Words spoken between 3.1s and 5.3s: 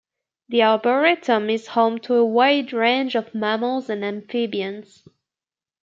of mammals and amphibians.